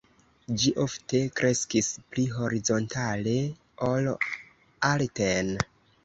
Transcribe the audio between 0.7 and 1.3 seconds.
ofte